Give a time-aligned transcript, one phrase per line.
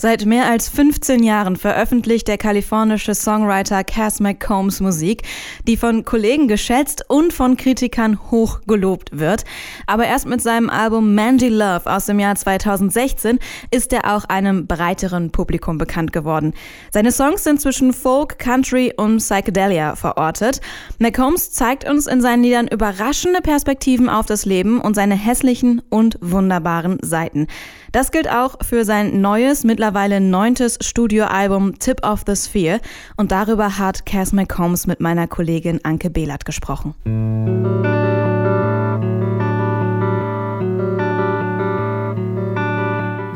[0.00, 5.24] Seit mehr als 15 Jahren veröffentlicht der kalifornische Songwriter Cass McCombs Musik,
[5.66, 9.44] die von Kollegen geschätzt und von Kritikern hoch gelobt wird.
[9.86, 13.40] Aber erst mit seinem Album Mandy Love aus dem Jahr 2016
[13.70, 16.54] ist er auch einem breiteren Publikum bekannt geworden.
[16.90, 20.62] Seine Songs sind zwischen Folk, Country und Psychedelia verortet.
[20.98, 26.16] McCombs zeigt uns in seinen Liedern überraschende Perspektiven auf das Leben und seine hässlichen und
[26.22, 27.48] wunderbaren Seiten.
[27.92, 29.89] Das gilt auch für sein neues, mittlerweile
[30.20, 32.80] neuntes Studioalbum Tip of the Sphere.
[33.16, 36.94] Und darüber hat Cass McCombs mit meiner Kollegin Anke Behlert gesprochen.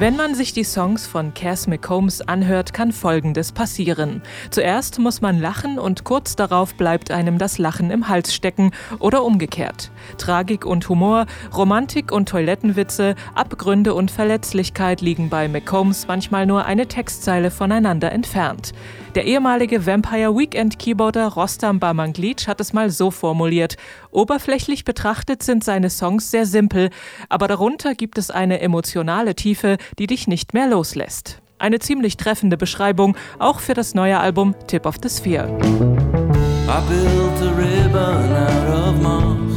[0.05, 4.21] Wenn man sich die Songs von Cass McCombs anhört, kann Folgendes passieren.
[4.51, 9.25] Zuerst muss man lachen und kurz darauf bleibt einem das Lachen im Hals stecken oder
[9.25, 9.91] umgekehrt.
[10.19, 11.25] Tragik und Humor,
[11.57, 18.75] Romantik und Toilettenwitze, Abgründe und Verletzlichkeit liegen bei McCombs manchmal nur eine Textzeile voneinander entfernt.
[19.15, 23.77] Der ehemalige Vampire Weekend Keyboarder Rostam Bamanglic hat es mal so formuliert.
[24.11, 26.91] Oberflächlich betrachtet sind seine Songs sehr simpel,
[27.29, 31.41] aber darunter gibt es eine emotionale Tiefe, die dich nicht mehr loslässt.
[31.59, 35.47] Eine ziemlich treffende Beschreibung, auch für das neue Album Tip of the Sphere.
[36.67, 39.54] I built a ribbon out of moss.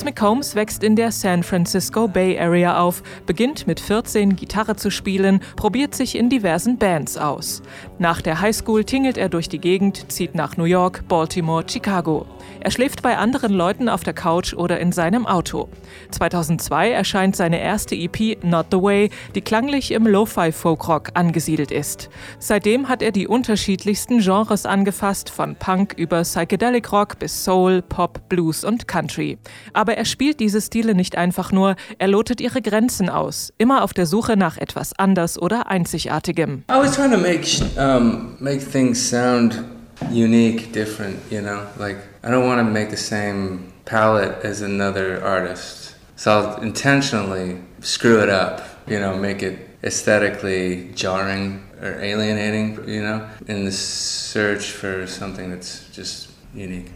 [0.00, 4.90] Cass McCombs wächst in der San Francisco Bay Area auf, beginnt mit 14 Gitarre zu
[4.90, 7.60] spielen, probiert sich in diversen Bands aus.
[7.98, 12.24] Nach der Highschool tingelt er durch die Gegend, zieht nach New York, Baltimore, Chicago.
[12.60, 15.68] Er schläft bei anderen Leuten auf der Couch oder in seinem Auto.
[16.10, 22.08] 2002 erscheint seine erste EP Not the Way, die klanglich im Lo-Fi Folkrock angesiedelt ist.
[22.38, 28.28] Seitdem hat er die unterschiedlichsten Genres angefasst, von Punk über Psychedelic Rock bis Soul, Pop,
[28.28, 29.38] Blues und Country.
[29.72, 33.92] Aber er spielt diese Stile nicht einfach nur, er lotet ihre Grenzen aus, immer auf
[33.92, 36.64] der Suche nach etwas anders oder einzigartigem.
[36.70, 37.46] I was trying to make
[37.78, 39.62] um, make things sound
[40.10, 41.62] unique, different, you know?
[41.78, 45.96] Like I don't want to make the same palette as another artist.
[46.16, 53.02] So I'll intentionally screw it up, you know, make it aesthetically jarring or alienating, you
[53.02, 56.90] know, in the search for something that's just unique.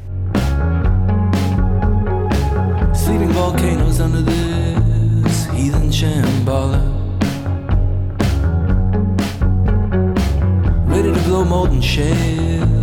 [3.15, 6.83] Seething volcanoes under this heathen shambhala.
[10.89, 12.74] Ready to blow molten minute.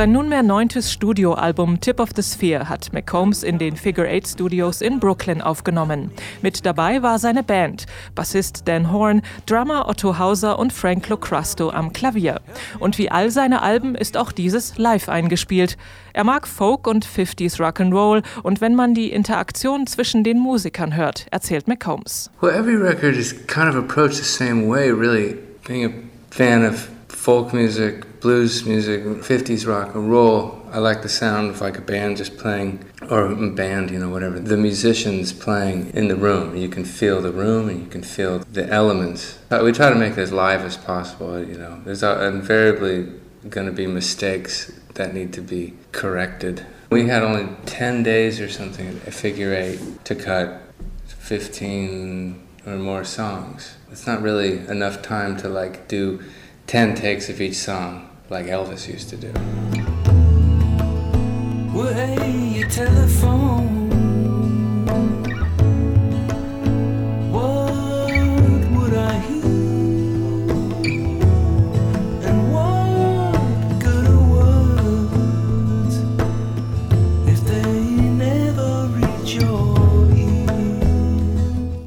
[0.00, 4.80] Sein nunmehr neuntes Studioalbum Tip of the Sphere hat McCombs in den Figure Eight Studios
[4.80, 6.10] in Brooklyn aufgenommen.
[6.40, 7.84] Mit dabei war seine Band,
[8.14, 12.40] Bassist Dan Horn, Drummer Otto Hauser und Frank Locrusto am Klavier.
[12.78, 15.76] Und wie all seine Alben ist auch dieses live eingespielt.
[16.14, 21.26] Er mag Folk und 50s Rock'n'Roll und wenn man die Interaktion zwischen den Musikern hört,
[21.30, 22.30] erzählt McCombs.
[22.40, 25.36] Well, every record is kind of approached the same way, really.
[25.68, 25.90] Being a
[26.30, 30.60] fan of folk music, blues music, 50s rock and roll.
[30.70, 34.10] I like the sound of like a band just playing, or a band, you know,
[34.10, 34.38] whatever.
[34.38, 36.54] The musicians playing in the room.
[36.54, 39.38] You can feel the room and you can feel the elements.
[39.50, 41.80] We try to make it as live as possible, you know.
[41.84, 43.12] There's invariably
[43.48, 46.66] going to be mistakes that need to be corrected.
[46.90, 50.60] We had only 10 days or something at figure eight to cut
[51.06, 53.76] 15 or more songs.
[53.90, 56.22] It's not really enough time to like do
[56.66, 59.32] 10 takes of each song like Elvis used to do.
[61.76, 62.62] Well, hey,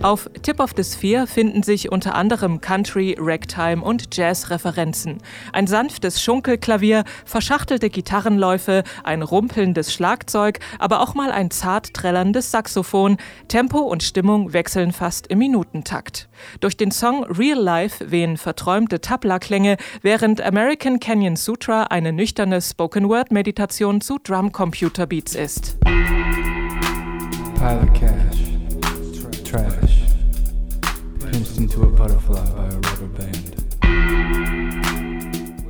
[0.04, 5.20] Auf Tip of the Sphere finden sich unter anderem Country, Ragtime und Jazz-Referenzen.
[5.54, 13.16] Ein sanftes Schunkelklavier, verschachtelte Gitarrenläufe, ein rumpelndes Schlagzeug, aber auch mal ein zart trällerndes Saxophon.
[13.48, 16.28] Tempo und Stimmung wechseln fast im Minutentakt.
[16.60, 24.02] Durch den Song Real Life wehen verträumte Tabla-Klänge, während American Canyon Sutra eine nüchterne Spoken-Word-Meditation
[24.02, 25.80] zu Drum-Computer-Beats ist.
[27.56, 28.44] Pilot Cash.
[29.54, 29.83] Trash.
[31.34, 33.43] Pinched into a butterfly by a rubber band.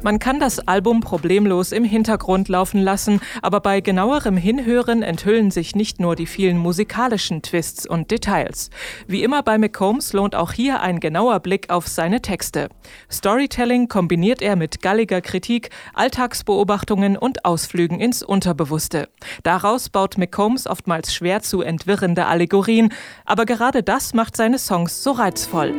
[0.04, 5.78] Man kann das Album problemlos im Hintergrund laufen lassen, aber bei genauerem Hinhören enthüllen sich
[5.78, 8.70] nicht nur die vielen musikalischen Twists und Details.
[9.08, 12.68] Wie immer bei McCombs lohnt auch hier ein genauer Blick auf seine Texte.
[13.10, 19.08] Storytelling kombiniert er mit galliger Kritik, Alltagsbeobachtungen und Ausflügen ins Unterbewusste.
[19.44, 22.92] Daraus baut McCombs oftmals schwer zu entwirrende Allegorien,
[23.24, 25.74] aber gerade das macht seine Songs so reizvoll.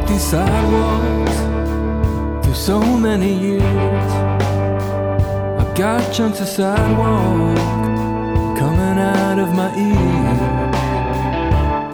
[0.00, 1.36] Walked these sidewalks
[2.44, 3.62] through so many years.
[5.60, 7.56] I've got chunks of sidewalk
[8.58, 8.89] coming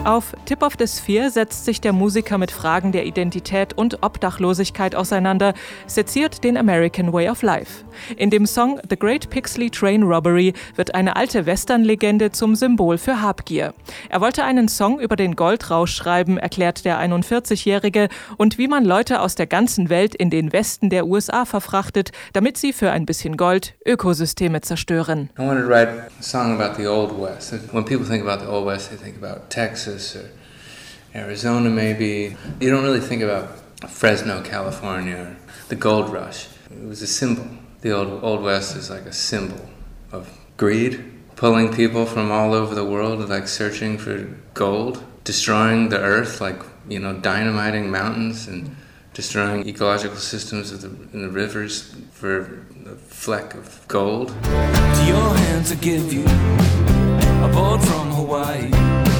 [0.06, 4.94] Auf Tip of the Sphere setzt sich der Musiker mit Fragen der Identität und Obdachlosigkeit
[4.94, 5.52] auseinander,
[5.88, 7.84] seziert den American Way of Life.
[8.16, 13.20] In dem Song The Great Pixley Train Robbery wird eine alte Western-Legende zum Symbol für
[13.20, 13.74] Habgier.
[14.08, 19.20] Er wollte einen Song über den Goldrausch schreiben, erklärt der 41-Jährige, und wie man Leute
[19.20, 23.36] aus der ganzen Welt in den Westen der USA verfrachtet, damit sie für ein bisschen
[23.36, 25.30] Gold Ökosysteme zerstören.
[25.36, 27.52] I wanted to write a song about the Old West.
[27.72, 29.95] When people think about the Old West, they think about Texas.
[29.96, 30.30] Texas or
[31.14, 32.36] Arizona, maybe.
[32.60, 33.58] You don't really think about
[33.88, 35.36] Fresno, California, or
[35.68, 36.48] the gold rush.
[36.70, 37.46] It was a symbol.
[37.80, 39.68] The old, old West is like a symbol
[40.12, 41.02] of greed,
[41.36, 46.60] pulling people from all over the world, like searching for gold, destroying the earth, like,
[46.88, 48.76] you know, dynamiting mountains and
[49.14, 54.30] destroying ecological systems of the, in the rivers for a fleck of gold.
[55.06, 56.24] Your hands I give you
[57.78, 59.15] from Hawaii.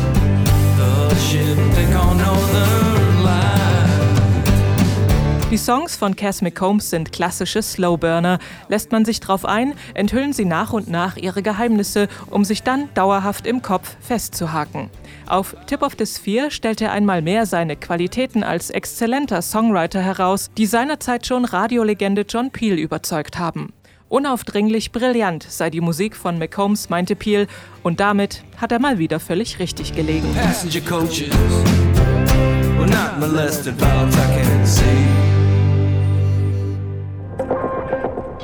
[5.56, 8.40] Die Songs von Cass McCombs sind klassische Slowburner.
[8.68, 12.90] Lässt man sich drauf ein, enthüllen sie nach und nach ihre Geheimnisse, um sich dann
[12.92, 14.90] dauerhaft im Kopf festzuhaken.
[15.26, 20.50] Auf Tip of the Sphere stellt er einmal mehr seine Qualitäten als exzellenter Songwriter heraus,
[20.58, 23.72] die seinerzeit schon Radiolegende John Peel überzeugt haben.
[24.08, 27.48] Unaufdringlich brillant sei die Musik von McCombs, meinte Peel,
[27.82, 30.28] und damit hat er mal wieder völlig richtig gelegen.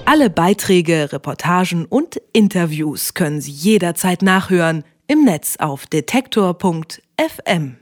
[0.05, 7.77] Alle Beiträge, Reportagen und Interviews können Sie jederzeit nachhören im Netz auf detektor.fm.